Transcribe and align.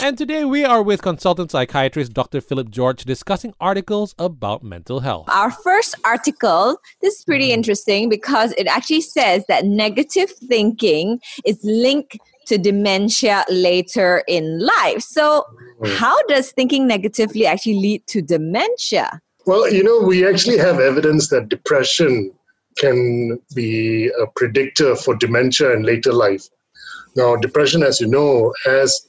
And 0.00 0.16
today 0.16 0.44
we 0.44 0.64
are 0.64 0.80
with 0.80 1.02
consultant 1.02 1.50
psychiatrist 1.50 2.12
Dr. 2.12 2.40
Phillip 2.40 2.70
George 2.70 3.04
discussing 3.04 3.52
articles 3.60 4.14
about 4.16 4.62
mental 4.62 5.00
health. 5.00 5.28
Our 5.28 5.50
first 5.50 5.96
article, 6.04 6.80
this 7.02 7.18
is 7.18 7.24
pretty 7.24 7.48
mm. 7.48 7.54
interesting 7.54 8.08
because 8.08 8.52
it 8.52 8.68
actually 8.68 9.00
says 9.00 9.44
that 9.48 9.64
negative 9.64 10.30
thinking 10.30 11.18
is 11.44 11.58
linked 11.64 12.16
to 12.46 12.58
dementia 12.58 13.44
later 13.50 14.22
in 14.28 14.60
life. 14.60 15.00
So, 15.00 15.44
oh. 15.82 15.96
how 15.96 16.16
does 16.28 16.52
thinking 16.52 16.86
negatively 16.86 17.44
actually 17.44 17.80
lead 17.80 18.06
to 18.06 18.22
dementia? 18.22 19.20
Well, 19.46 19.68
you 19.68 19.82
know, 19.82 19.98
we 20.06 20.24
actually 20.24 20.58
have 20.58 20.78
evidence 20.78 21.28
that 21.30 21.48
depression 21.48 22.30
can 22.76 23.40
be 23.52 24.06
a 24.10 24.28
predictor 24.36 24.94
for 24.94 25.16
dementia 25.16 25.72
in 25.72 25.82
later 25.82 26.12
life. 26.12 26.48
Now, 27.16 27.34
depression, 27.34 27.82
as 27.82 28.00
you 28.00 28.06
know, 28.06 28.54
has 28.64 29.04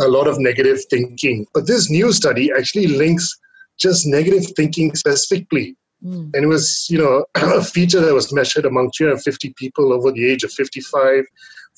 a 0.00 0.08
lot 0.08 0.26
of 0.26 0.38
negative 0.38 0.80
thinking. 0.90 1.46
But 1.54 1.66
this 1.66 1.90
new 1.90 2.12
study 2.12 2.50
actually 2.56 2.86
links 2.86 3.36
just 3.78 4.06
negative 4.06 4.44
thinking 4.56 4.94
specifically. 4.94 5.76
Mm. 6.04 6.30
And 6.34 6.44
it 6.44 6.48
was, 6.48 6.86
you 6.90 6.98
know, 6.98 7.24
a 7.34 7.62
feature 7.62 8.00
that 8.00 8.14
was 8.14 8.32
measured 8.32 8.66
among 8.66 8.90
350 8.96 9.54
people 9.56 9.92
over 9.92 10.12
the 10.12 10.26
age 10.26 10.44
of 10.44 10.52
55 10.52 11.24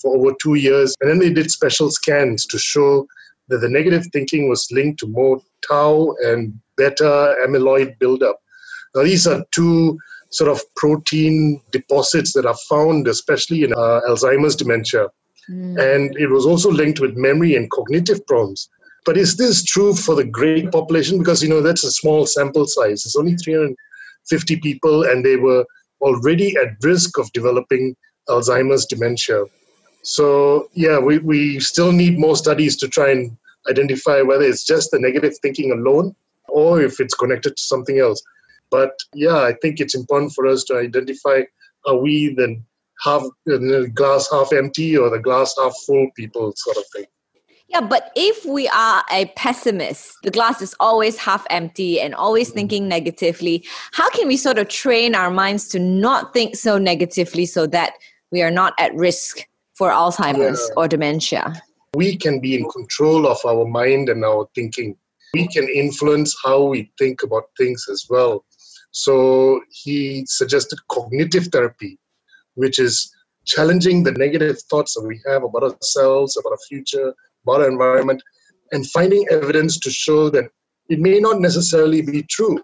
for 0.01 0.17
over 0.17 0.35
two 0.43 0.55
years. 0.55 0.95
And 1.01 1.11
then 1.11 1.19
they 1.19 1.33
did 1.33 1.51
special 1.51 1.91
scans 1.91 2.47
to 2.47 2.59
show 2.59 3.07
that 3.49 3.59
the 3.59 3.69
negative 3.69 4.05
thinking 4.13 4.49
was 4.49 4.67
linked 4.73 4.99
to 5.01 5.07
more 5.07 5.41
tau 5.67 6.15
and 6.25 6.59
beta 6.77 7.37
amyloid 7.47 7.99
buildup. 7.99 8.39
Now, 8.95 9.05
these 9.05 9.27
are 9.27 9.45
two 9.53 9.99
sort 10.31 10.51
of 10.51 10.61
protein 10.75 11.63
deposits 11.71 12.33
that 12.33 12.47
are 12.47 12.57
found, 12.69 13.07
especially 13.07 13.63
in 13.63 13.73
uh, 13.73 14.01
Alzheimer's 14.09 14.57
dementia. 14.57 15.09
Mm. 15.51 15.79
And 15.79 16.17
it 16.17 16.29
was 16.29 16.47
also 16.47 16.71
linked 16.71 17.01
with 17.01 17.17
memory 17.17 17.57
and 17.57 17.71
cognitive 17.71 18.27
problems. 18.27 18.69
But 19.05 19.17
is 19.17 19.37
this 19.37 19.63
true 19.63 19.95
for 19.95 20.15
the 20.15 20.25
great 20.25 20.73
population? 20.73 21.19
Because, 21.19 21.43
you 21.43 21.49
know, 21.49 21.63
that's 21.63 21.85
a 21.85 21.93
small 21.93 22.27
sample 22.27 22.67
size. 22.67 23.07
It's 23.07 23.17
only 23.17 23.37
350 23.37 24.57
people, 24.57 25.05
and 25.05 25.25
they 25.25 25.37
were 25.37 25.65
already 26.01 26.57
at 26.57 26.83
risk 26.83 27.17
of 27.19 27.33
developing 27.33 27.97
Alzheimer's 28.29 28.85
dementia. 28.87 29.45
So, 30.03 30.69
yeah, 30.75 30.99
we, 30.99 31.19
we 31.19 31.61
still 31.61 31.93
need 31.93 32.19
more 32.19 32.37
studies 32.37 32.77
to 32.79 32.89
try 32.89 33.11
and 33.11 33.37
identify 33.69 34.23
whether 34.23 34.45
it's 34.45 34.65
just 34.65 34.91
the 34.91 34.99
negative 34.99 35.39
thinking 35.39 35.73
alone 35.73 36.15
or 36.49 36.81
if 36.81 37.01
it's 37.01 37.15
connected 37.15 37.57
to 37.57 37.63
something 37.63 37.99
else. 37.99 38.23
But 38.71 38.99
yeah, 39.15 39.39
I 39.39 39.55
think 39.63 39.81
it's 39.81 39.95
important 39.95 40.33
for 40.33 40.47
us 40.47 40.65
to 40.65 40.77
identify 40.77 41.43
are 41.87 41.97
we 41.97 42.35
the 42.35 42.61
half 43.03 43.23
the 43.45 43.91
glass 43.95 44.29
half 44.31 44.53
empty 44.53 44.97
or 44.97 45.11
the 45.11 45.19
glass 45.19 45.55
half 45.59 45.75
full 45.87 46.09
people 46.17 46.53
sort 46.57 46.77
of 46.77 46.85
thing. 46.95 47.05
Yeah, 47.69 47.81
but 47.81 48.13
if 48.15 48.45
we 48.45 48.69
are 48.69 49.05
a 49.11 49.27
pessimist, 49.37 50.19
the 50.23 50.31
glass 50.31 50.63
is 50.63 50.75
always 50.79 51.19
half 51.19 51.45
empty 51.51 52.01
and 52.01 52.15
always 52.15 52.49
mm-hmm. 52.49 52.59
thinking 52.59 52.89
negatively, 52.89 53.65
how 53.93 54.09
can 54.11 54.29
we 54.29 54.37
sort 54.37 54.59
of 54.59 54.69
train 54.69 55.15
our 55.15 55.31
minds 55.31 55.67
to 55.69 55.81
not 55.81 56.33
think 56.33 56.55
so 56.55 56.79
negatively 56.79 57.45
so 57.45 57.67
that 57.67 57.95
we 58.31 58.43
are 58.43 58.53
not 58.53 58.75
at 58.79 58.95
risk 58.95 59.47
for 59.75 59.91
Alzheimer's 59.91 60.65
yeah. 60.69 60.75
or 60.77 60.87
dementia? 60.87 61.61
We 61.95 62.17
can 62.17 62.41
be 62.41 62.55
in 62.55 62.69
control 62.71 63.27
of 63.27 63.39
our 63.45 63.65
mind 63.65 64.09
and 64.09 64.25
our 64.25 64.49
thinking. 64.55 64.97
We 65.35 65.49
can 65.49 65.69
influence 65.69 66.37
how 66.45 66.63
we 66.65 66.93
think 66.99 67.23
about 67.23 67.51
things 67.59 67.87
as 67.91 68.07
well. 68.09 68.45
So 68.93 69.61
he 69.71 70.25
suggested 70.27 70.79
cognitive 70.89 71.49
therapy, 71.49 71.99
which 72.57 72.79
is 72.79 73.15
challenging 73.47 74.03
the 74.03 74.13
negative 74.13 74.61
thoughts 74.63 74.95
that 74.95 75.07
we 75.07 75.21
have 75.27 75.45
about 75.45 75.63
ourselves, 75.63 76.37
about 76.37 76.51
our 76.51 76.59
future, 76.69 77.15
about 77.45 77.61
our 77.63 77.71
environment, 77.71 78.23
and 78.73 78.91
finding 78.91 79.25
evidence 79.31 79.79
to 79.79 79.91
show 79.91 80.29
that 80.31 80.51
it 80.89 80.99
may 80.99 81.21
not 81.21 81.41
necessarily 81.41 82.03
be 82.03 82.23
true 82.25 82.59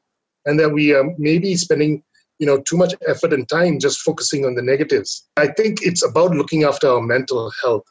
and 0.47 0.59
that 0.59 0.71
we 0.71 0.93
are 0.93 1.05
maybe 1.19 1.55
spending 1.55 2.03
you 2.39 2.47
know 2.47 2.61
too 2.63 2.77
much 2.77 2.95
effort 3.07 3.33
and 3.33 3.49
time 3.49 3.79
just 3.79 4.01
focusing 4.01 4.45
on 4.45 4.55
the 4.55 4.63
negatives. 4.63 5.29
I 5.37 5.49
think 5.49 5.83
it's 5.83 6.05
about 6.05 6.33
looking 6.33 6.65
after 6.65 6.89
our 6.89 7.01
mental 7.01 7.53
health. 7.63 7.85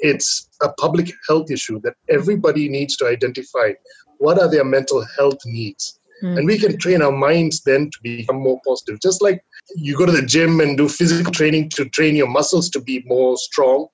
It's 0.00 0.48
a 0.62 0.72
public 0.72 1.12
health 1.28 1.50
issue 1.50 1.80
that 1.82 1.94
everybody 2.08 2.68
needs 2.68 2.96
to 2.96 3.06
identify 3.06 3.72
what 4.18 4.40
are 4.40 4.50
their 4.50 4.64
mental 4.64 5.04
health 5.16 5.38
needs. 5.46 5.98
Mm. 6.22 6.38
and 6.38 6.46
we 6.46 6.58
can 6.58 6.78
train 6.78 7.02
our 7.02 7.10
minds 7.10 7.62
then 7.62 7.90
to 7.90 7.98
become 8.02 8.36
more 8.36 8.60
positive 8.64 9.00
just 9.00 9.20
like 9.20 9.44
you 9.76 9.96
go 9.96 10.06
to 10.06 10.12
the 10.12 10.22
gym 10.22 10.60
and 10.60 10.76
do 10.76 10.88
physical 10.88 11.32
training 11.32 11.68
to 11.70 11.88
train 11.90 12.14
your 12.14 12.28
muscles 12.28 12.68
to 12.70 12.80
be 12.80 13.02
more 13.06 13.36
strong 13.36 13.86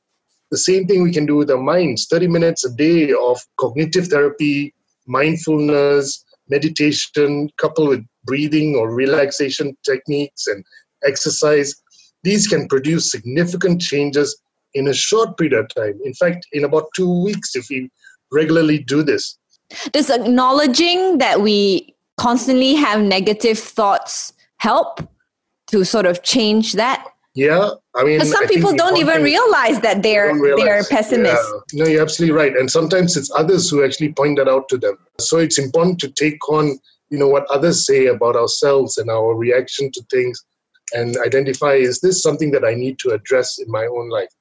the 0.50 0.58
same 0.58 0.86
thing 0.86 1.02
we 1.02 1.12
can 1.12 1.26
do 1.26 1.36
with 1.36 1.50
our 1.50 1.62
minds 1.62 2.06
30 2.10 2.28
minutes 2.28 2.64
a 2.64 2.74
day 2.74 3.12
of 3.12 3.40
cognitive 3.58 4.08
therapy 4.08 4.74
mindfulness 5.06 6.24
meditation 6.50 7.48
coupled 7.56 7.88
with 7.88 8.04
breathing 8.24 8.74
or 8.74 8.92
relaxation 8.92 9.76
techniques 9.84 10.46
and 10.46 10.64
exercise, 11.04 11.74
these 12.22 12.46
can 12.46 12.68
produce 12.68 13.10
significant 13.10 13.80
changes 13.80 14.36
in 14.74 14.88
a 14.88 14.94
short 14.94 15.36
period 15.38 15.58
of 15.58 15.74
time. 15.74 15.98
In 16.04 16.12
fact, 16.14 16.46
in 16.52 16.64
about 16.64 16.88
two 16.94 17.24
weeks, 17.24 17.56
if 17.56 17.66
we 17.70 17.90
regularly 18.30 18.78
do 18.78 19.02
this. 19.02 19.38
Does 19.92 20.10
acknowledging 20.10 21.18
that 21.18 21.40
we 21.40 21.94
constantly 22.16 22.74
have 22.74 23.00
negative 23.00 23.58
thoughts 23.58 24.32
help 24.58 25.00
to 25.70 25.84
sort 25.84 26.06
of 26.06 26.22
change 26.22 26.74
that? 26.74 27.06
Yeah, 27.34 27.70
I 27.94 28.02
mean, 28.02 28.20
some 28.24 28.44
I 28.44 28.46
people 28.48 28.74
don't 28.74 28.96
even 28.96 29.22
realize 29.22 29.80
that 29.80 30.02
they're 30.02 30.34
realize, 30.34 30.64
they're 30.64 30.84
pessimists. 30.84 31.52
Yeah. 31.72 31.84
No, 31.84 31.90
you're 31.90 32.02
absolutely 32.02 32.36
right, 32.36 32.56
and 32.56 32.68
sometimes 32.68 33.16
it's 33.16 33.30
others 33.36 33.70
who 33.70 33.84
actually 33.84 34.12
point 34.12 34.38
that 34.38 34.48
out 34.48 34.68
to 34.70 34.78
them. 34.78 34.98
So 35.20 35.38
it's 35.38 35.58
important 35.58 36.00
to 36.00 36.08
take 36.08 36.48
on 36.48 36.78
you 37.10 37.18
know 37.18 37.28
what 37.28 37.50
others 37.50 37.86
say 37.86 38.06
about 38.06 38.36
ourselves 38.36 38.96
and 38.96 39.10
our 39.10 39.34
reaction 39.34 39.90
to 39.92 40.02
things 40.10 40.42
and 40.92 41.16
identify 41.24 41.74
is 41.74 42.00
this 42.00 42.22
something 42.22 42.50
that 42.52 42.64
i 42.64 42.74
need 42.74 42.98
to 42.98 43.10
address 43.10 43.58
in 43.58 43.70
my 43.70 43.84
own 43.86 44.08
life 44.08 44.32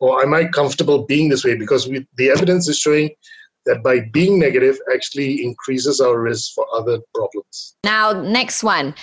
or 0.00 0.22
am 0.22 0.34
i 0.34 0.44
comfortable 0.44 1.06
being 1.06 1.28
this 1.28 1.44
way 1.44 1.54
because 1.54 1.86
we, 1.86 2.06
the 2.16 2.30
evidence 2.30 2.68
is 2.68 2.78
showing 2.78 3.10
that 3.70 3.82
by 3.82 4.00
being 4.12 4.38
negative 4.38 4.78
actually 4.92 5.42
increases 5.44 6.00
our 6.00 6.20
risk 6.20 6.54
for 6.54 6.66
other 6.74 6.98
problems. 7.14 7.76
Now, 7.84 8.12
next 8.12 8.62
one. 8.62 8.94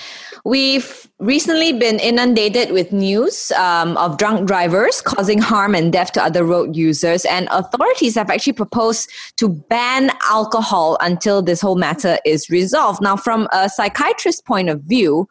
We've 0.43 1.07
recently 1.19 1.73
been 1.73 1.99
inundated 1.99 2.71
with 2.71 2.91
news 2.91 3.51
um, 3.51 3.97
of 3.97 4.17
drunk 4.17 4.47
drivers 4.47 5.01
causing 5.01 5.39
harm 5.39 5.73
and 5.73 5.91
death 5.91 6.11
to 6.13 6.23
other 6.23 6.43
road 6.43 6.75
users, 6.75 7.25
and 7.25 7.47
authorities 7.51 8.15
have 8.15 8.29
actually 8.29 8.53
proposed 8.53 9.09
to 9.37 9.49
ban 9.49 10.11
alcohol 10.29 10.97
until 11.01 11.41
this 11.41 11.61
whole 11.61 11.77
matter 11.77 12.17
is 12.25 12.49
resolved. 12.49 13.01
Now, 13.01 13.15
from 13.15 13.47
a 13.51 13.69
psychiatrist's 13.69 14.41
point 14.41 14.69
of 14.69 14.81
view, 14.81 15.27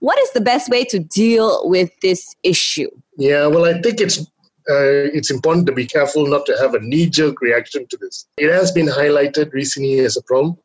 what 0.00 0.18
is 0.18 0.30
the 0.32 0.40
best 0.40 0.70
way 0.70 0.84
to 0.84 0.98
deal 0.98 1.68
with 1.68 1.90
this 2.00 2.34
issue? 2.42 2.90
Yeah, 3.16 3.48
well, 3.48 3.64
I 3.64 3.80
think 3.82 4.00
it's 4.00 4.24
uh, 4.70 5.08
it's 5.16 5.30
important 5.30 5.66
to 5.66 5.72
be 5.72 5.86
careful 5.86 6.26
not 6.26 6.44
to 6.46 6.56
have 6.58 6.74
a 6.74 6.80
knee 6.80 7.08
jerk 7.08 7.40
reaction 7.40 7.86
to 7.88 7.96
this. 7.96 8.26
It 8.36 8.52
has 8.52 8.70
been 8.70 8.86
highlighted 8.86 9.52
recently 9.52 10.00
as 10.00 10.16
a 10.16 10.22
problem, 10.22 10.58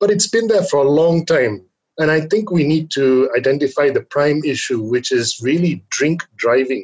but 0.00 0.10
it's 0.10 0.28
been 0.28 0.46
there 0.46 0.62
for 0.64 0.84
a 0.84 0.88
long 0.88 1.26
time. 1.26 1.64
And 1.98 2.10
I 2.12 2.20
think 2.20 2.50
we 2.50 2.62
need 2.62 2.90
to 2.92 3.28
identify 3.36 3.90
the 3.90 4.02
prime 4.02 4.42
issue, 4.44 4.80
which 4.80 5.10
is 5.10 5.40
really 5.42 5.84
drink 5.90 6.22
driving, 6.36 6.82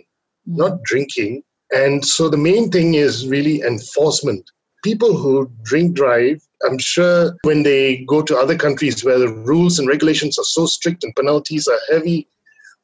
mm-hmm. 0.49 0.57
not 0.57 0.83
drinking. 0.83 1.45
And 1.73 2.05
so 2.05 2.29
the 2.29 2.37
main 2.37 2.71
thing 2.71 2.95
is 2.95 3.29
really 3.29 3.63
enforcement. 3.63 4.51
People 4.83 5.17
who 5.17 5.51
drink 5.63 5.95
drive, 5.95 6.43
I'm 6.67 6.79
sure 6.79 7.37
when 7.43 7.63
they 7.63 8.05
go 8.09 8.21
to 8.23 8.37
other 8.37 8.57
countries 8.57 9.05
where 9.05 9.19
the 9.19 9.33
rules 9.33 9.79
and 9.79 9.89
regulations 9.89 10.39
are 10.39 10.45
so 10.45 10.67
strict 10.67 11.05
and 11.05 11.15
penalties 11.15 11.69
are 11.69 11.79
heavy, 11.91 12.27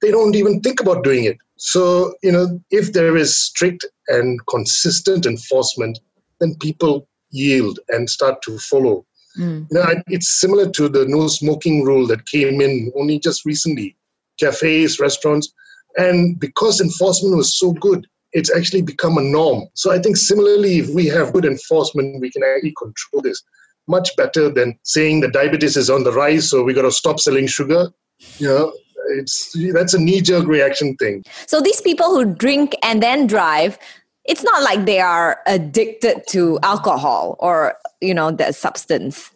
they 0.00 0.10
don't 0.10 0.36
even 0.36 0.60
think 0.60 0.80
about 0.80 1.04
doing 1.04 1.24
it. 1.24 1.36
So, 1.62 2.14
you 2.22 2.32
know, 2.32 2.58
if 2.70 2.94
there 2.94 3.18
is 3.18 3.36
strict 3.36 3.84
and 4.08 4.40
consistent 4.46 5.26
enforcement, 5.26 6.00
then 6.40 6.56
people 6.58 7.06
yield 7.30 7.78
and 7.90 8.08
start 8.08 8.40
to 8.42 8.58
follow. 8.58 9.04
Mm. 9.38 9.66
You 9.70 9.78
know, 9.78 10.02
it's 10.06 10.40
similar 10.40 10.70
to 10.70 10.88
the 10.88 11.04
no 11.06 11.28
smoking 11.28 11.84
rule 11.84 12.06
that 12.06 12.26
came 12.26 12.62
in 12.62 12.90
only 12.96 13.18
just 13.18 13.44
recently. 13.44 13.94
Cafes, 14.40 14.98
restaurants, 14.98 15.52
and 15.98 16.40
because 16.40 16.80
enforcement 16.80 17.36
was 17.36 17.58
so 17.58 17.72
good, 17.72 18.06
it's 18.32 18.54
actually 18.56 18.80
become 18.80 19.18
a 19.18 19.22
norm. 19.22 19.68
So 19.74 19.92
I 19.92 19.98
think 19.98 20.16
similarly, 20.16 20.78
if 20.78 20.88
we 20.94 21.06
have 21.08 21.34
good 21.34 21.44
enforcement, 21.44 22.22
we 22.22 22.30
can 22.30 22.42
actually 22.42 22.72
control 22.78 23.20
this 23.20 23.42
much 23.86 24.16
better 24.16 24.48
than 24.48 24.78
saying 24.84 25.20
that 25.20 25.34
diabetes 25.34 25.76
is 25.76 25.90
on 25.90 26.04
the 26.04 26.12
rise, 26.12 26.48
so 26.48 26.62
we 26.62 26.72
got 26.72 26.82
to 26.82 26.90
stop 26.90 27.20
selling 27.20 27.46
sugar. 27.46 27.90
You 28.38 28.48
know, 28.48 28.72
it's 29.10 29.56
that's 29.72 29.94
a 29.94 29.98
knee 30.00 30.20
jerk 30.20 30.46
reaction 30.46 30.96
thing. 30.96 31.24
So 31.46 31.60
these 31.60 31.80
people 31.80 32.14
who 32.14 32.24
drink 32.24 32.76
and 32.82 33.02
then 33.02 33.26
drive, 33.26 33.78
it's 34.24 34.42
not 34.42 34.62
like 34.62 34.86
they 34.86 35.00
are 35.00 35.40
addicted 35.46 36.22
to 36.28 36.58
alcohol 36.62 37.36
or 37.38 37.76
you 38.00 38.14
know 38.14 38.30
the 38.30 38.52
substance 38.52 39.30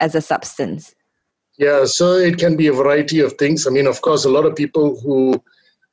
as 0.00 0.14
a 0.14 0.20
substance. 0.20 0.94
Yeah, 1.58 1.86
so 1.86 2.12
it 2.12 2.38
can 2.38 2.56
be 2.56 2.68
a 2.68 2.72
variety 2.72 3.20
of 3.20 3.32
things. 3.32 3.66
I 3.66 3.70
mean, 3.70 3.88
of 3.88 4.00
course, 4.00 4.24
a 4.24 4.30
lot 4.30 4.46
of 4.46 4.54
people 4.54 5.00
who 5.00 5.42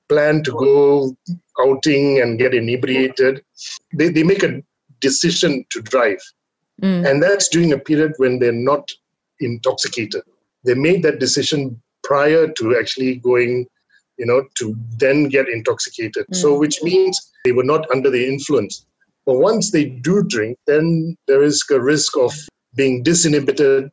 plan 0.09 0.43
to 0.43 0.51
go 0.51 1.15
outing 1.59 2.21
and 2.21 2.37
get 2.37 2.53
inebriated, 2.53 3.43
they, 3.91 4.09
they 4.09 4.21
make 4.21 4.43
a 4.43 4.61
decision 5.01 5.65
to 5.71 5.81
drive. 5.81 6.19
Mm. 6.81 7.09
And 7.09 7.23
that's 7.23 7.49
during 7.49 7.73
a 7.73 7.79
period 7.79 8.13
when 8.17 8.37
they're 8.37 8.51
not 8.51 8.91
intoxicated. 9.39 10.21
They 10.65 10.75
made 10.75 11.03
that 11.03 11.19
decision 11.19 11.81
prior 12.05 12.47
to 12.47 12.77
actually 12.79 13.15
going, 13.15 13.67
you 14.17 14.25
know, 14.25 14.43
to 14.59 14.75
then 14.97 15.27
get 15.27 15.49
intoxicated. 15.49 16.25
Mm. 16.27 16.35
So, 16.35 16.57
which 16.57 16.81
means 16.83 17.19
they 17.43 17.51
were 17.51 17.63
not 17.63 17.89
under 17.91 18.09
the 18.09 18.25
influence. 18.25 18.85
But 19.25 19.39
once 19.39 19.71
they 19.71 19.85
do 19.85 20.23
drink, 20.23 20.57
then 20.67 21.17
there 21.27 21.43
is 21.43 21.63
a 21.71 21.81
risk 21.81 22.15
of 22.17 22.31
being 22.75 23.03
disinhibited, 23.03 23.89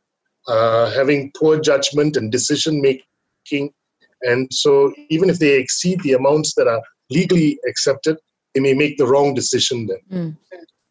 uh, 0.47 0.91
having 0.91 1.31
poor 1.35 1.59
judgment 1.59 2.15
and 2.15 2.31
decision 2.31 2.81
making. 2.81 3.73
And 4.21 4.47
so, 4.53 4.93
even 5.09 5.29
if 5.29 5.39
they 5.39 5.59
exceed 5.59 6.01
the 6.03 6.13
amounts 6.13 6.53
that 6.55 6.67
are 6.67 6.81
legally 7.09 7.59
accepted, 7.67 8.17
they 8.53 8.61
may 8.61 8.73
make 8.73 8.97
the 8.97 9.07
wrong 9.07 9.33
decision 9.33 9.87
then. 9.87 9.99
Mm. 10.11 10.37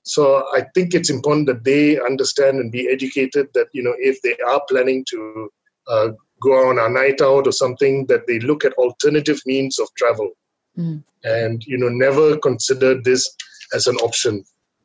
So 0.05 0.45
I 0.53 0.63
think 0.75 0.95
it's 0.95 1.11
important 1.11 1.47
that 1.47 1.65
they 1.65 2.01
understand 2.01 2.59
and 2.59 2.73
be 2.73 2.89
educated 2.89 3.49
that 3.55 3.69
you 3.73 3.83
know 3.83 3.95
if 3.99 4.21
they 4.23 4.37
are 4.47 4.61
planning 4.69 5.05
to 5.11 5.51
uh, 5.89 6.09
go 6.43 6.69
on 6.69 6.79
a 6.79 6.89
night 6.89 7.21
out 7.21 7.47
or 7.47 7.53
something, 7.53 8.07
that 8.07 8.27
they 8.27 8.39
look 8.41 8.65
at 8.65 8.73
alternative 8.75 9.41
means 9.47 9.79
of 9.79 9.89
travel, 9.97 10.31
mm. 10.77 11.03
and 11.25 11.65
you 11.67 11.79
know 11.79 11.89
never 11.89 12.37
consider 12.39 13.01
this 13.01 13.35
as 13.75 13.87
an 13.87 13.97
option. 13.97 14.45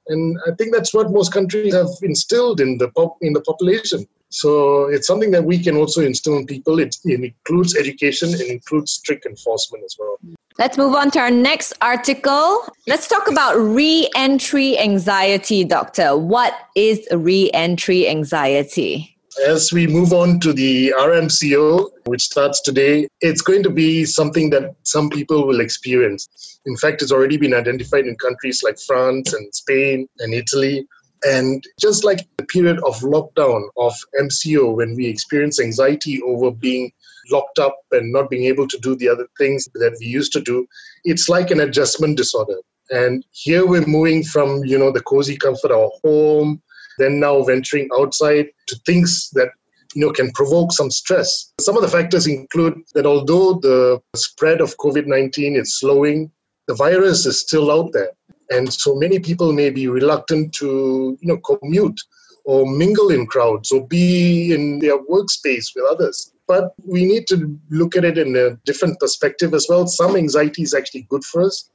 And 0.10 0.38
I 0.48 0.52
think 0.56 0.74
that's 0.74 0.94
what 0.94 1.12
most 1.12 1.34
countries 1.34 1.74
have 1.74 1.90
instilled 2.02 2.62
in 2.62 2.78
the 2.78 2.90
pop 2.90 3.18
in 3.22 3.34
the 3.34 3.42
population. 3.42 4.08
So 4.30 4.88
it's 4.88 5.08
something 5.08 5.32
that 5.32 5.44
we 5.44 5.58
can 5.58 5.78
also 5.78 6.02
instill 6.02 6.38
in 6.38 6.46
people. 6.46 6.80
It, 6.80 6.98
it 7.06 7.24
includes 7.24 7.78
education, 7.78 8.30
it 8.34 8.50
includes 8.50 8.92
strict 8.92 9.26
enforcement 9.26 9.84
as 9.86 9.96
well. 9.98 10.18
Let's 10.60 10.78
move 10.78 10.96
on 10.96 11.12
to 11.12 11.20
our 11.20 11.32
next 11.32 11.74
article. 11.82 12.68
Let's 12.88 13.08
talk 13.08 13.30
about 13.30 13.56
re 13.58 14.10
entry 14.16 14.78
anxiety, 14.80 15.64
doctor. 15.64 16.18
What 16.18 16.54
is 16.76 17.08
re 17.12 17.52
entry 17.54 18.10
anxiety? 18.10 19.17
As 19.46 19.72
we 19.72 19.86
move 19.86 20.14
on 20.14 20.40
to 20.40 20.52
the 20.52 20.94
RMCO, 20.98 21.90
which 22.06 22.24
starts 22.24 22.60
today, 22.60 23.08
it's 23.22 23.42
going 23.42 23.62
to 23.64 23.70
be 23.70 24.04
something 24.04 24.50
that 24.50 24.76
some 24.84 25.10
people 25.10 25.46
will 25.46 25.60
experience. 25.60 26.60
In 26.66 26.76
fact, 26.76 27.02
it's 27.04 27.12
already 27.12 27.38
been 27.38 27.54
identified 27.54 28.08
in 28.08 28.16
countries 28.16 28.64
like 28.64 28.80
France 28.80 29.34
and 29.34 29.54
Spain 29.54 30.08
and 30.20 30.34
Italy. 30.34 30.88
And 31.24 31.64
just 31.80 32.04
like 32.04 32.28
the 32.38 32.46
period 32.46 32.80
of 32.80 33.00
lockdown 33.02 33.68
of 33.78 33.94
MCO, 34.20 34.76
when 34.76 34.96
we 34.96 35.06
experience 35.06 35.62
anxiety 35.62 36.20
over 36.24 36.50
being 36.50 36.92
locked 37.30 37.60
up 37.60 37.78
and 37.92 38.12
not 38.12 38.30
being 38.30 38.46
able 38.46 38.68
to 38.68 38.78
do 38.80 38.96
the 38.96 39.10
other 39.10 39.28
things 39.38 39.68
that 39.76 39.98
we 40.00 40.08
used 40.08 40.32
to 40.34 40.42
do, 40.42 40.66
it's 41.04 41.30
like 41.30 41.52
an 41.52 41.60
adjustment 41.60 42.18
disorder. 42.18 42.58
And 42.90 43.24
here 43.32 43.68
we're 43.68 43.86
moving 43.86 44.24
from, 44.24 44.64
you 44.66 44.80
know, 44.80 44.92
the 44.92 45.02
cozy 45.02 45.38
comfort 45.38 45.72
of 45.72 45.78
our 45.78 45.92
home, 46.04 46.62
then 46.98 47.20
now 47.20 47.44
venturing 47.44 47.90
outside 47.98 48.48
to 48.68 48.76
things 48.86 49.30
that 49.34 49.50
you 49.94 50.02
know 50.02 50.12
can 50.12 50.32
provoke 50.32 50.72
some 50.72 50.92
stress. 50.92 51.54
Some 51.60 51.76
of 51.76 51.82
the 51.82 51.88
factors 51.88 52.28
include 52.28 52.82
that 52.94 53.06
although 53.06 53.54
the 53.54 54.02
spread 54.16 54.62
of 54.62 54.78
COVID-19 54.78 55.60
is 55.60 55.80
slowing, 55.80 56.32
the 56.68 56.76
virus 56.76 57.26
is 57.26 57.40
still 57.40 57.72
out 57.72 57.94
there. 57.94 58.12
And 58.50 58.72
so 58.72 58.96
many 58.96 59.20
people 59.20 59.52
may 59.52 59.70
be 59.70 59.88
reluctant 59.88 60.54
to, 60.56 61.18
you 61.20 61.28
know, 61.28 61.38
commute 61.38 62.00
or 62.46 62.66
mingle 62.66 63.10
in 63.10 63.28
crowds 63.28 63.72
or 63.72 63.86
be 63.88 64.54
in 64.54 64.80
their 64.80 64.98
workspace 64.98 65.76
with 65.76 65.86
others. 65.90 66.32
But 66.48 66.74
we 66.86 67.04
need 67.04 67.28
to 67.28 67.60
look 67.70 67.98
at 67.98 68.06
it 68.06 68.18
in 68.18 68.38
a 68.38 68.56
different 68.66 69.00
perspective 69.00 69.54
as 69.54 69.68
well. 69.70 69.86
Some 69.86 70.16
anxiety 70.16 70.62
is 70.62 70.74
actually 70.74 71.08
good 71.10 71.26
for 71.26 71.44
us 71.44 71.70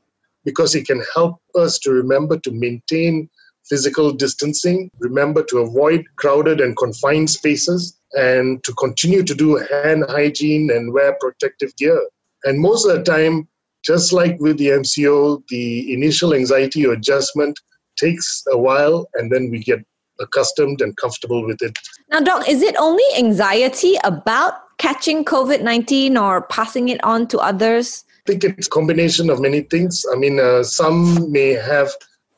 because 0.45 0.75
it 0.75 0.87
can 0.87 1.03
help 1.15 1.41
us 1.55 1.79
to 1.81 1.93
remember 1.93 2.39
to 2.39 2.51
maintain 2.51 3.29
physical 3.69 4.13
distancing, 4.13 4.91
remember 4.99 5.43
to 5.45 5.59
avoid 5.59 6.05
crowded 6.17 6.61
and 6.61 6.77
confined 6.77 7.31
spaces, 7.31 7.99
and 8.13 8.63
to 8.65 8.73
continue 8.75 9.23
to 9.23 9.35
do 9.35 9.57
hand 9.57 10.05
hygiene 10.09 10.71
and 10.71 10.93
wear 10.93 11.17
protective 11.21 11.75
gear. 11.77 12.01
And 12.45 12.61
most 12.61 12.87
of 12.87 12.97
the 12.97 13.03
time, 13.03 13.49
just 13.85 14.13
like 14.13 14.39
with 14.41 14.59
the 14.59 14.69
MCO, 14.69 15.43
the 15.49 15.93
initial 15.93 16.35
anxiety 16.35 16.87
or 16.87 16.93
adjustment 16.93 17.59
takes 17.97 18.43
a 18.51 18.59
while 18.59 19.09
and 19.15 19.31
then 19.31 19.51
we 19.51 19.59
get 19.59 19.81
accustomed 20.21 20.81
and 20.81 20.97
comfortable 20.97 21.45
with 21.45 21.61
it. 21.63 21.77
Now, 22.11 22.21
Doc, 22.21 22.49
is 22.49 22.63
it 22.63 22.77
only 22.79 23.05
anxiety 23.17 23.97
about 24.05 24.55
catching 24.79 25.25
COVID 25.25 25.63
19 25.63 26.17
or 26.17 26.43
passing 26.43 26.89
it 26.89 27.03
on 27.05 27.27
to 27.29 27.39
others? 27.39 28.05
I 28.27 28.33
think 28.33 28.45
it's 28.45 28.69
a 28.69 28.71
combination 28.71 29.31
of 29.31 29.41
many 29.41 29.63
things. 29.63 30.05
I 30.13 30.17
mean, 30.17 30.39
uh, 30.39 30.63
some 30.63 31.31
may 31.33 31.51
have 31.51 31.91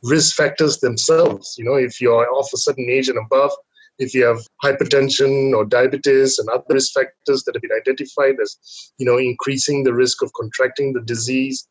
risk 0.05 0.37
factors 0.37 0.79
themselves. 0.79 1.55
You 1.59 1.65
know, 1.65 1.75
if 1.75 2.01
you're 2.01 2.27
of 2.39 2.47
a 2.53 2.59
certain 2.59 2.89
age 2.89 3.09
and 3.09 3.19
above, 3.19 3.53
if 3.99 4.15
you 4.15 4.25
have 4.25 4.41
hypertension 4.62 5.55
or 5.55 5.65
diabetes 5.65 6.39
and 6.39 6.49
other 6.49 6.65
risk 6.71 6.93
factors 6.93 7.45
that 7.45 7.55
have 7.55 7.62
been 7.62 7.79
identified 7.79 8.37
as, 8.43 8.56
you 8.99 9.06
know, 9.06 9.19
increasing 9.19 9.85
the 9.85 9.95
risk 9.95 10.23
of 10.23 10.33
contracting 10.33 10.93
the 10.93 11.01
disease, 11.03 11.67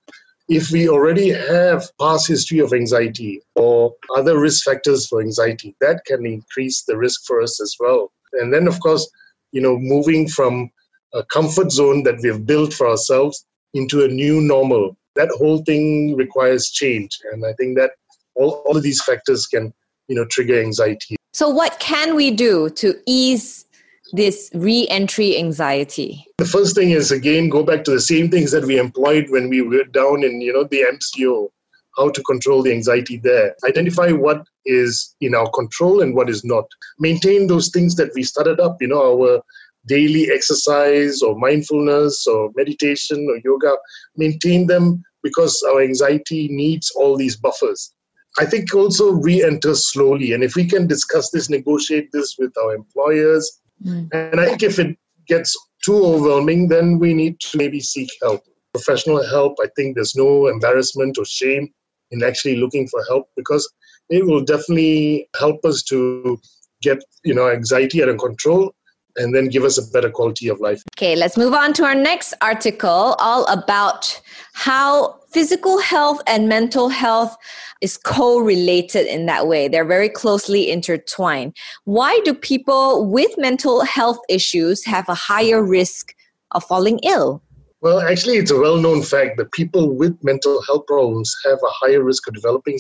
if 0.49 0.71
we 0.71 0.89
already 0.89 1.29
have 1.29 1.89
past 1.99 2.27
history 2.27 2.59
of 2.59 2.73
anxiety 2.73 3.41
or 3.55 3.93
other 4.15 4.39
risk 4.39 4.63
factors 4.63 5.07
for 5.07 5.21
anxiety, 5.21 5.75
that 5.79 6.03
can 6.05 6.25
increase 6.25 6.83
the 6.83 6.97
risk 6.97 7.21
for 7.25 7.41
us 7.41 7.61
as 7.61 7.75
well. 7.79 8.11
And 8.33 8.53
then, 8.53 8.67
of 8.67 8.79
course, 8.79 9.09
you 9.51 9.61
know, 9.61 9.77
moving 9.77 10.27
from 10.27 10.69
a 11.13 11.23
comfort 11.25 11.71
zone 11.71 12.03
that 12.03 12.19
we've 12.21 12.45
built 12.45 12.73
for 12.73 12.89
ourselves 12.89 13.45
into 13.73 14.03
a 14.03 14.07
new 14.07 14.41
normal, 14.41 14.97
that 15.15 15.29
whole 15.37 15.63
thing 15.63 16.15
requires 16.15 16.69
change. 16.69 17.19
And 17.31 17.45
I 17.45 17.53
think 17.53 17.77
that 17.77 17.91
all, 18.35 18.63
all 18.65 18.77
of 18.77 18.83
these 18.83 19.03
factors 19.03 19.45
can, 19.47 19.73
you 20.07 20.15
know, 20.15 20.25
trigger 20.29 20.59
anxiety. 20.59 21.15
So, 21.33 21.49
what 21.49 21.79
can 21.79 22.15
we 22.15 22.31
do 22.31 22.69
to 22.71 22.93
ease 23.07 23.65
this 24.13 24.51
re-entry 24.53 25.37
anxiety? 25.37 26.25
The 26.37 26.45
first 26.45 26.75
thing 26.75 26.91
is 26.91 27.11
again 27.11 27.49
go 27.49 27.63
back 27.63 27.83
to 27.85 27.91
the 27.91 27.99
same 27.99 28.29
things 28.29 28.51
that 28.51 28.65
we 28.65 28.77
employed 28.77 29.29
when 29.29 29.49
we 29.49 29.61
were 29.61 29.83
down 29.85 30.23
in 30.23 30.41
you 30.41 30.53
know 30.53 30.65
the 30.65 30.85
MCO, 30.93 31.49
how 31.97 32.11
to 32.11 32.23
control 32.23 32.61
the 32.61 32.71
anxiety 32.71 33.17
there. 33.17 33.55
Identify 33.67 34.11
what 34.11 34.45
is 34.65 35.15
in 35.21 35.33
our 35.33 35.49
control 35.49 36.01
and 36.01 36.15
what 36.15 36.29
is 36.29 36.45
not. 36.45 36.65
Maintain 36.99 37.47
those 37.47 37.69
things 37.69 37.95
that 37.95 38.11
we 38.13 38.23
started 38.23 38.59
up. 38.59 38.77
You 38.79 38.89
know 38.89 39.21
our 39.21 39.41
daily 39.87 40.29
exercise 40.31 41.21
or 41.21 41.37
mindfulness 41.37 42.27
or 42.27 42.51
meditation 42.55 43.27
or 43.29 43.41
yoga. 43.43 43.75
Maintain 44.15 44.67
them 44.67 45.03
because 45.23 45.63
our 45.69 45.81
anxiety 45.81 46.47
needs 46.51 46.91
all 46.95 47.17
these 47.17 47.35
buffers. 47.35 47.93
I 48.39 48.45
think 48.45 48.73
also 48.73 49.11
re-enter 49.11 49.75
slowly. 49.75 50.33
And 50.33 50.43
if 50.43 50.55
we 50.55 50.65
can 50.65 50.87
discuss 50.87 51.29
this, 51.29 51.49
negotiate 51.49 52.11
this 52.11 52.35
with 52.39 52.51
our 52.57 52.73
employers, 52.73 53.61
mm. 53.85 54.09
and 54.11 54.39
I 54.39 54.45
think 54.45 54.63
if 54.63 54.79
it 54.79 54.97
gets 55.27 55.55
too 55.83 55.95
overwhelming, 55.95 56.67
then 56.67 56.99
we 56.99 57.13
need 57.13 57.39
to 57.41 57.57
maybe 57.57 57.79
seek 57.79 58.09
help, 58.21 58.43
professional 58.73 59.23
help. 59.27 59.57
I 59.61 59.67
think 59.75 59.95
there's 59.95 60.15
no 60.15 60.47
embarrassment 60.47 61.17
or 61.17 61.25
shame 61.25 61.71
in 62.11 62.23
actually 62.23 62.55
looking 62.55 62.87
for 62.87 63.03
help 63.05 63.29
because 63.35 63.71
it 64.09 64.25
will 64.25 64.43
definitely 64.43 65.27
help 65.39 65.63
us 65.65 65.83
to 65.83 66.39
get 66.81 67.03
you 67.23 67.33
know 67.33 67.49
anxiety 67.49 68.01
under 68.01 68.15
control 68.15 68.73
and 69.17 69.33
then 69.33 69.47
give 69.47 69.63
us 69.63 69.77
a 69.77 69.91
better 69.91 70.09
quality 70.09 70.47
of 70.47 70.59
life. 70.59 70.81
Okay, 70.95 71.15
let's 71.15 71.37
move 71.37 71.53
on 71.53 71.73
to 71.73 71.83
our 71.83 71.95
next 71.95 72.33
article 72.41 73.15
all 73.19 73.45
about 73.45 74.19
how 74.53 75.19
physical 75.31 75.79
health 75.79 76.21
and 76.27 76.47
mental 76.47 76.89
health 76.89 77.35
is 77.81 77.97
co-related 77.97 79.07
in 79.07 79.25
that 79.25 79.47
way. 79.47 79.67
They're 79.67 79.85
very 79.85 80.09
closely 80.09 80.71
intertwined. 80.71 81.55
Why 81.85 82.19
do 82.23 82.33
people 82.33 83.09
with 83.09 83.31
mental 83.37 83.83
health 83.83 84.19
issues 84.29 84.85
have 84.85 85.09
a 85.09 85.15
higher 85.15 85.61
risk 85.63 86.15
of 86.51 86.63
falling 86.63 86.99
ill? 87.03 87.41
Well 87.81 87.99
actually 87.99 88.37
it's 88.37 88.51
a 88.51 88.59
well-known 88.59 89.03
fact 89.03 89.37
that 89.37 89.51
people 89.51 89.93
with 89.93 90.17
mental 90.23 90.61
health 90.63 90.85
problems 90.87 91.35
have 91.45 91.57
a 91.61 91.71
higher 91.71 92.01
risk 92.01 92.27
of 92.27 92.35
developing 92.35 92.79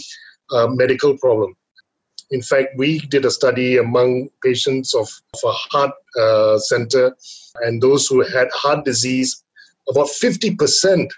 a 0.51 0.69
medical 0.69 1.17
problem 1.17 1.55
in 2.33 2.41
fact 2.41 2.69
we 2.77 2.99
did 3.13 3.25
a 3.25 3.31
study 3.31 3.77
among 3.77 4.29
patients 4.43 4.93
of, 4.93 5.07
of 5.35 5.39
a 5.45 5.51
heart 5.51 5.95
uh, 6.19 6.57
center 6.57 7.15
and 7.61 7.81
those 7.81 8.07
who 8.07 8.21
had 8.21 8.47
heart 8.53 8.83
disease 8.83 9.43
about 9.89 10.07
50% 10.07 11.09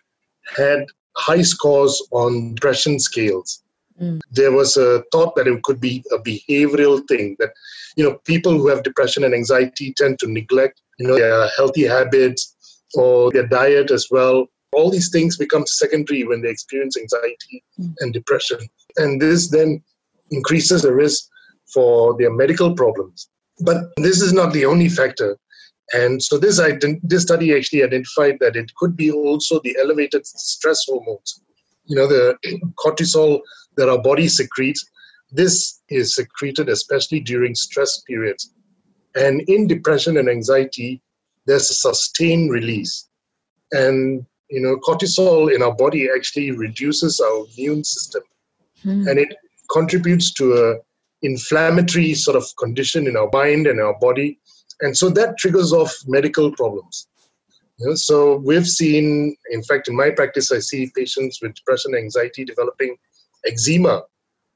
had 0.55 0.85
high 1.15 1.41
scores 1.41 2.01
on 2.11 2.55
depression 2.55 2.99
scales. 2.99 3.61
Mm. 4.01 4.19
There 4.31 4.51
was 4.51 4.75
a 4.75 5.03
thought 5.11 5.35
that 5.35 5.47
it 5.47 5.63
could 5.63 5.79
be 5.79 6.03
a 6.11 6.17
behavioral 6.17 7.07
thing 7.07 7.37
that, 7.39 7.51
you 7.95 8.03
know, 8.03 8.15
people 8.25 8.51
who 8.51 8.67
have 8.67 8.83
depression 8.83 9.23
and 9.23 9.33
anxiety 9.33 9.93
tend 9.97 10.19
to 10.19 10.31
neglect, 10.31 10.81
you 10.99 11.07
know, 11.07 11.15
their 11.15 11.47
healthy 11.55 11.83
habits 11.83 12.55
or 12.95 13.31
their 13.31 13.47
diet 13.47 13.91
as 13.91 14.07
well. 14.11 14.47
All 14.73 14.89
these 14.89 15.09
things 15.09 15.37
become 15.37 15.65
secondary 15.65 16.25
when 16.25 16.41
they 16.41 16.49
experience 16.49 16.97
anxiety 16.97 17.63
mm. 17.79 17.93
and 18.01 18.11
depression. 18.11 18.59
And 18.97 19.21
this 19.21 19.49
then 19.49 19.81
increases 20.31 20.81
the 20.81 20.93
risk 20.93 21.27
for 21.73 22.15
their 22.17 22.31
medical 22.31 22.73
problems. 22.73 23.29
But 23.59 23.77
this 23.97 24.21
is 24.21 24.33
not 24.33 24.53
the 24.53 24.65
only 24.65 24.89
factor. 24.89 25.37
And 25.93 26.21
so 26.21 26.37
this, 26.37 26.59
this 27.03 27.23
study 27.23 27.55
actually 27.55 27.83
identified 27.83 28.37
that 28.39 28.55
it 28.55 28.71
could 28.75 28.97
be 28.97 29.11
also 29.11 29.59
the 29.63 29.77
elevated 29.79 30.25
stress 30.25 30.83
hormones, 30.87 31.41
you 31.85 31.95
know, 31.95 32.07
the 32.07 32.37
cortisol 32.83 33.41
that 33.77 33.89
our 33.89 34.01
body 34.01 34.27
secretes, 34.27 34.85
this 35.31 35.81
is 35.89 36.15
secreted 36.15 36.69
especially 36.69 37.19
during 37.19 37.55
stress 37.55 38.01
periods. 38.01 38.51
And 39.15 39.41
in 39.47 39.67
depression 39.67 40.17
and 40.17 40.27
anxiety, 40.27 41.01
there's 41.45 41.69
a 41.69 41.75
sustained 41.75 42.51
release. 42.51 43.07
And 43.71 44.25
you 44.49 44.61
know, 44.61 44.77
cortisol 44.77 45.53
in 45.53 45.61
our 45.63 45.73
body 45.73 46.07
actually 46.13 46.51
reduces 46.51 47.19
our 47.19 47.45
immune 47.57 47.83
system. 47.83 48.23
Hmm. 48.83 49.07
And 49.07 49.19
it 49.19 49.35
contributes 49.75 50.31
to 50.33 50.45
a 50.63 50.75
inflammatory 51.21 52.13
sort 52.13 52.37
of 52.37 52.45
condition 52.57 53.07
in 53.07 53.17
our 53.17 53.29
mind 53.33 53.67
and 53.67 53.79
our 53.79 53.97
body. 53.99 54.39
And 54.81 54.97
so 54.97 55.09
that 55.09 55.37
triggers 55.37 55.73
off 55.73 55.93
medical 56.07 56.51
problems. 56.51 57.07
You 57.79 57.87
know, 57.87 57.95
so 57.95 58.37
we've 58.37 58.67
seen, 58.67 59.35
in 59.51 59.63
fact, 59.63 59.87
in 59.87 59.95
my 59.95 60.09
practice, 60.09 60.51
I 60.51 60.59
see 60.59 60.91
patients 60.95 61.39
with 61.41 61.55
depression, 61.55 61.95
anxiety 61.95 62.45
developing 62.45 62.95
eczema, 63.45 64.03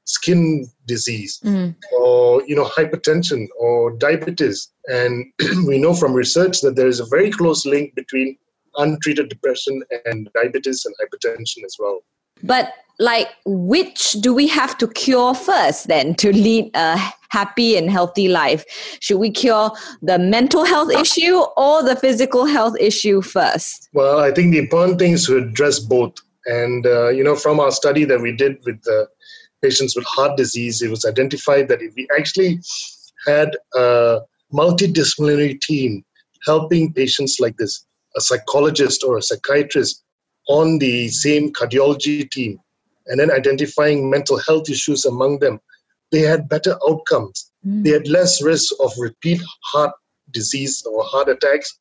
skin 0.04 0.66
disease, 0.86 1.38
mm. 1.44 1.74
or 1.92 2.42
you 2.46 2.56
know, 2.56 2.64
hypertension 2.64 3.46
or 3.58 3.92
diabetes. 3.96 4.68
And 4.86 5.26
we 5.66 5.78
know 5.78 5.94
from 5.94 6.14
research 6.14 6.60
that 6.62 6.76
there 6.76 6.88
is 6.88 7.00
a 7.00 7.06
very 7.06 7.30
close 7.30 7.66
link 7.66 7.94
between 7.94 8.38
untreated 8.76 9.28
depression 9.28 9.82
and 10.06 10.28
diabetes 10.34 10.86
and 10.86 10.94
hypertension 11.00 11.64
as 11.64 11.76
well. 11.78 12.00
But 12.42 12.72
like, 12.98 13.28
which 13.46 14.12
do 14.20 14.34
we 14.34 14.46
have 14.48 14.76
to 14.78 14.86
cure 14.88 15.34
first 15.34 15.88
then 15.88 16.14
to 16.16 16.32
lead 16.32 16.70
a 16.74 17.00
happy 17.30 17.76
and 17.76 17.90
healthy 17.90 18.28
life? 18.28 18.64
Should 19.00 19.18
we 19.18 19.30
cure 19.30 19.72
the 20.02 20.18
mental 20.18 20.64
health 20.64 20.92
issue 20.92 21.40
or 21.56 21.82
the 21.82 21.96
physical 21.96 22.44
health 22.44 22.76
issue 22.78 23.22
first? 23.22 23.88
Well, 23.94 24.20
I 24.20 24.32
think 24.32 24.52
the 24.52 24.58
important 24.58 24.98
thing 24.98 25.12
is 25.12 25.26
to 25.26 25.38
address 25.38 25.78
both. 25.78 26.14
And, 26.46 26.86
uh, 26.86 27.08
you 27.08 27.24
know, 27.24 27.36
from 27.36 27.58
our 27.58 27.70
study 27.70 28.04
that 28.04 28.20
we 28.20 28.36
did 28.36 28.58
with 28.64 28.82
the 28.82 29.08
patients 29.62 29.96
with 29.96 30.04
heart 30.04 30.36
disease, 30.36 30.82
it 30.82 30.90
was 30.90 31.04
identified 31.04 31.68
that 31.68 31.82
if 31.82 31.94
we 31.94 32.06
actually 32.16 32.60
had 33.26 33.56
a 33.74 34.20
multidisciplinary 34.52 35.60
team 35.60 36.04
helping 36.46 36.92
patients 36.92 37.38
like 37.40 37.56
this, 37.56 37.86
a 38.16 38.20
psychologist 38.20 39.04
or 39.04 39.18
a 39.18 39.22
psychiatrist 39.22 40.02
on 40.48 40.78
the 40.78 41.08
same 41.08 41.52
cardiology 41.52 42.28
team, 42.30 42.58
and 43.06 43.20
then 43.20 43.30
identifying 43.30 44.10
mental 44.10 44.38
health 44.38 44.68
issues 44.68 45.04
among 45.04 45.38
them, 45.38 45.60
they 46.12 46.20
had 46.20 46.48
better 46.48 46.76
outcomes. 46.88 47.50
Mm. 47.66 47.84
They 47.84 47.90
had 47.90 48.08
less 48.08 48.42
risk 48.42 48.72
of 48.80 48.92
repeat 48.98 49.40
heart 49.62 49.92
disease 50.32 50.84
or 50.86 51.04
heart 51.04 51.28
attacks, 51.28 51.78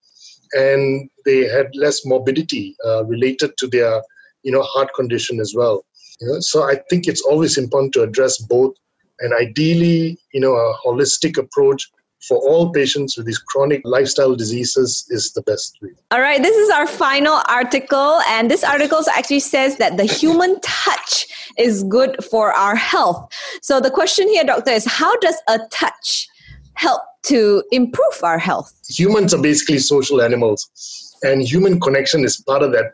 and 0.53 1.09
they 1.25 1.47
had 1.47 1.67
less 1.75 2.05
morbidity 2.05 2.75
uh, 2.85 3.05
related 3.05 3.51
to 3.57 3.67
their, 3.67 4.01
you 4.43 4.51
know, 4.51 4.63
heart 4.63 4.89
condition 4.95 5.39
as 5.39 5.53
well. 5.55 5.85
You 6.19 6.27
know, 6.27 6.39
so 6.39 6.63
I 6.63 6.79
think 6.89 7.07
it's 7.07 7.21
always 7.21 7.57
important 7.57 7.93
to 7.93 8.03
address 8.03 8.37
both, 8.37 8.75
and 9.19 9.33
ideally, 9.33 10.17
you 10.33 10.41
know, 10.41 10.53
a 10.53 10.75
holistic 10.85 11.37
approach 11.37 11.89
for 12.27 12.37
all 12.37 12.71
patients 12.71 13.17
with 13.17 13.25
these 13.25 13.39
chronic 13.39 13.81
lifestyle 13.85 14.35
diseases 14.35 15.05
is 15.09 15.31
the 15.33 15.41
best 15.43 15.77
way. 15.81 15.89
All 16.11 16.19
right, 16.19 16.41
this 16.41 16.55
is 16.55 16.69
our 16.69 16.85
final 16.85 17.41
article, 17.47 18.21
and 18.27 18.51
this 18.51 18.63
article 18.63 19.01
actually 19.15 19.39
says 19.39 19.77
that 19.77 19.97
the 19.97 20.05
human 20.05 20.59
touch 20.61 21.27
is 21.57 21.83
good 21.83 22.23
for 22.25 22.51
our 22.53 22.75
health. 22.75 23.31
So 23.61 23.79
the 23.79 23.91
question 23.91 24.27
here, 24.27 24.43
doctor, 24.43 24.71
is 24.71 24.85
how 24.85 25.15
does 25.17 25.35
a 25.47 25.59
touch 25.71 26.27
help 26.73 27.01
to 27.23 27.63
improve 27.71 28.23
our 28.23 28.37
health? 28.37 28.73
Humans 28.89 29.33
are 29.33 29.41
basically 29.41 29.79
social 29.79 30.21
animals, 30.21 31.15
and 31.23 31.41
human 31.41 31.79
connection 31.79 32.23
is 32.23 32.41
part 32.41 32.63
of 32.63 32.71
that 32.73 32.93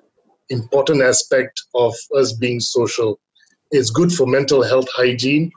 important 0.49 1.01
aspect 1.01 1.61
of 1.73 1.95
us 2.15 2.33
being 2.33 2.59
social. 2.59 3.19
It's 3.71 3.89
good 3.89 4.11
for 4.11 4.27
mental 4.27 4.61
health 4.61 4.85
hygiene. 4.93 5.51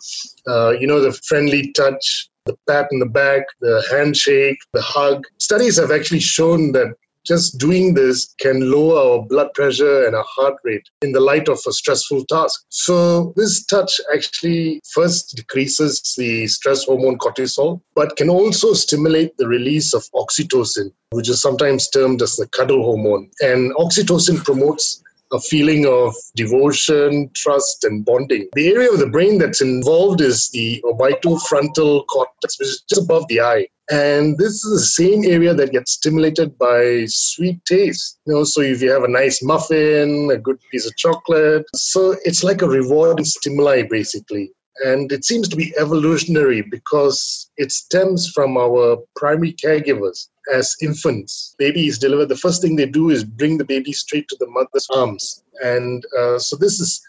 Uh, 0.46 0.70
you 0.70 0.86
know, 0.86 1.00
the 1.00 1.12
friendly 1.12 1.72
touch, 1.72 2.30
the 2.48 2.56
pat 2.66 2.88
in 2.90 2.98
the 2.98 3.06
back, 3.06 3.44
the 3.60 3.84
handshake, 3.90 4.58
the 4.72 4.82
hug. 4.82 5.24
Studies 5.38 5.78
have 5.78 5.92
actually 5.92 6.20
shown 6.20 6.72
that 6.72 6.94
just 7.28 7.58
doing 7.58 7.92
this 7.92 8.34
can 8.40 8.70
lower 8.70 8.98
our 8.98 9.26
blood 9.26 9.52
pressure 9.54 10.06
and 10.06 10.16
our 10.16 10.24
heart 10.26 10.54
rate 10.64 10.88
in 11.02 11.12
the 11.12 11.20
light 11.20 11.46
of 11.48 11.60
a 11.68 11.72
stressful 11.72 12.24
task. 12.24 12.64
So, 12.70 13.34
this 13.36 13.66
touch 13.66 14.00
actually 14.14 14.80
first 14.94 15.36
decreases 15.36 16.00
the 16.16 16.46
stress 16.46 16.84
hormone 16.84 17.18
cortisol, 17.18 17.82
but 17.94 18.16
can 18.16 18.30
also 18.30 18.72
stimulate 18.72 19.36
the 19.36 19.46
release 19.46 19.92
of 19.92 20.04
oxytocin, 20.14 20.90
which 21.10 21.28
is 21.28 21.42
sometimes 21.42 21.88
termed 21.90 22.22
as 22.22 22.36
the 22.36 22.48
cuddle 22.48 22.82
hormone. 22.82 23.30
And 23.40 23.74
oxytocin 23.74 24.42
promotes 24.42 25.02
a 25.32 25.40
feeling 25.40 25.86
of 25.86 26.14
devotion, 26.34 27.30
trust, 27.34 27.84
and 27.84 28.04
bonding. 28.04 28.48
The 28.54 28.68
area 28.68 28.90
of 28.90 28.98
the 28.98 29.08
brain 29.08 29.38
that's 29.38 29.60
involved 29.60 30.20
is 30.20 30.48
the 30.50 30.82
orbitofrontal 30.84 32.06
cortex, 32.06 32.58
which 32.58 32.68
is 32.68 32.84
just 32.88 33.02
above 33.02 33.26
the 33.28 33.40
eye. 33.40 33.66
And 33.90 34.36
this 34.36 34.64
is 34.64 34.70
the 34.70 35.04
same 35.04 35.24
area 35.24 35.54
that 35.54 35.72
gets 35.72 35.92
stimulated 35.92 36.58
by 36.58 37.06
sweet 37.06 37.64
taste. 37.64 38.18
You 38.26 38.34
know, 38.34 38.44
so 38.44 38.60
if 38.60 38.82
you 38.82 38.90
have 38.90 39.04
a 39.04 39.08
nice 39.08 39.42
muffin, 39.42 40.30
a 40.30 40.36
good 40.36 40.58
piece 40.70 40.86
of 40.86 40.94
chocolate, 40.96 41.64
so 41.74 42.14
it's 42.24 42.44
like 42.44 42.60
a 42.60 42.68
rewarding 42.68 43.24
stimuli 43.24 43.82
basically. 43.88 44.52
And 44.84 45.10
it 45.10 45.24
seems 45.24 45.48
to 45.48 45.56
be 45.56 45.74
evolutionary 45.78 46.62
because 46.62 47.50
it 47.56 47.72
stems 47.72 48.28
from 48.28 48.56
our 48.56 48.98
primary 49.16 49.52
caregivers 49.52 50.28
as 50.52 50.74
infants. 50.82 51.54
Baby 51.58 51.88
is 51.88 51.98
delivered, 51.98 52.28
the 52.28 52.36
first 52.36 52.62
thing 52.62 52.76
they 52.76 52.86
do 52.86 53.10
is 53.10 53.24
bring 53.24 53.58
the 53.58 53.64
baby 53.64 53.92
straight 53.92 54.28
to 54.28 54.36
the 54.38 54.46
mother's 54.46 54.86
arms. 54.90 55.42
And 55.62 56.04
uh, 56.18 56.38
so 56.38 56.56
this 56.56 56.80
is 56.80 57.00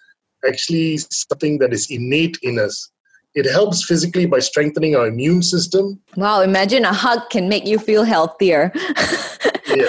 actually 0.47 0.97
something 0.97 1.59
that 1.59 1.73
is 1.73 1.89
innate 1.89 2.37
in 2.41 2.59
us. 2.59 2.91
It 3.35 3.45
helps 3.45 3.85
physically 3.85 4.25
by 4.25 4.39
strengthening 4.39 4.95
our 4.95 5.07
immune 5.07 5.43
system. 5.43 5.99
Wow, 6.15 6.41
imagine 6.41 6.83
a 6.83 6.93
hug 6.93 7.29
can 7.29 7.47
make 7.47 7.67
you 7.67 7.77
feel 7.77 8.03
healthier. 8.03 8.71
yeah. 9.67 9.85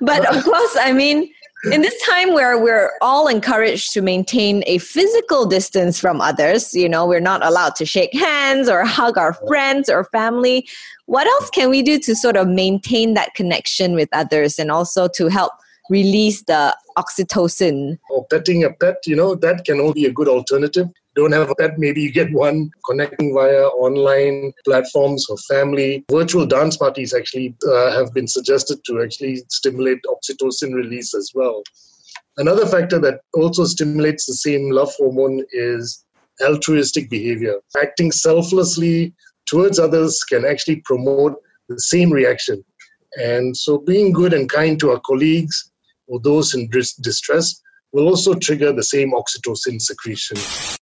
But 0.00 0.26
of 0.34 0.42
course, 0.44 0.76
I 0.80 0.92
mean, 0.92 1.32
in 1.64 1.82
this 1.82 2.00
time 2.06 2.32
where 2.32 2.58
we're 2.58 2.92
all 3.00 3.28
encouraged 3.28 3.92
to 3.92 4.00
maintain 4.00 4.62
a 4.66 4.78
physical 4.78 5.46
distance 5.46 5.98
from 5.98 6.20
others, 6.20 6.74
you 6.74 6.88
know, 6.88 7.06
we're 7.06 7.20
not 7.20 7.44
allowed 7.44 7.76
to 7.76 7.86
shake 7.86 8.14
hands 8.14 8.68
or 8.68 8.84
hug 8.84 9.18
our 9.18 9.34
friends 9.34 9.88
or 9.88 10.04
family. 10.04 10.66
What 11.06 11.26
else 11.26 11.50
can 11.50 11.70
we 11.70 11.82
do 11.82 11.98
to 12.00 12.14
sort 12.14 12.36
of 12.36 12.48
maintain 12.48 13.14
that 13.14 13.34
connection 13.34 13.94
with 13.94 14.08
others 14.12 14.58
and 14.58 14.70
also 14.70 15.08
to 15.08 15.28
help 15.28 15.52
release 15.90 16.42
the 16.44 16.76
oxytocin? 16.96 17.98
Or 18.10 18.26
petting 18.26 18.64
a 18.64 18.70
pet, 18.70 18.98
you 19.06 19.16
know, 19.16 19.34
that 19.34 19.64
can 19.64 19.80
all 19.80 19.92
be 19.92 20.06
a 20.06 20.12
good 20.12 20.28
alternative 20.28 20.88
don't 21.16 21.32
have 21.32 21.52
pet, 21.58 21.78
maybe 21.78 22.02
you 22.02 22.12
get 22.12 22.32
one 22.32 22.70
connecting 22.86 23.34
via 23.34 23.66
online 23.66 24.52
platforms 24.64 25.26
or 25.28 25.36
family. 25.48 26.04
Virtual 26.10 26.46
dance 26.46 26.76
parties 26.76 27.12
actually 27.12 27.54
uh, 27.68 27.92
have 27.92 28.14
been 28.14 28.28
suggested 28.28 28.78
to 28.86 29.02
actually 29.02 29.42
stimulate 29.48 29.98
oxytocin 30.04 30.74
release 30.74 31.14
as 31.14 31.32
well. 31.34 31.62
Another 32.36 32.64
factor 32.64 32.98
that 33.00 33.20
also 33.34 33.64
stimulates 33.64 34.26
the 34.26 34.34
same 34.34 34.70
love 34.70 34.92
hormone 34.96 35.44
is 35.52 36.04
altruistic 36.42 37.10
behavior. 37.10 37.56
Acting 37.80 38.12
selflessly 38.12 39.12
towards 39.46 39.78
others 39.78 40.22
can 40.24 40.44
actually 40.44 40.76
promote 40.84 41.36
the 41.68 41.80
same 41.80 42.10
reaction. 42.10 42.64
And 43.16 43.56
so, 43.56 43.78
being 43.78 44.12
good 44.12 44.32
and 44.32 44.48
kind 44.48 44.78
to 44.80 44.92
our 44.92 45.00
colleagues 45.00 45.72
or 46.06 46.20
those 46.20 46.54
in 46.54 46.70
distress 46.70 47.60
will 47.92 48.06
also 48.06 48.34
trigger 48.34 48.72
the 48.72 48.84
same 48.84 49.12
oxytocin 49.12 49.80
secretion. 49.80 50.36